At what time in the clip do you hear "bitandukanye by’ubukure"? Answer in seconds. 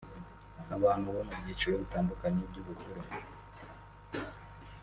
1.81-3.01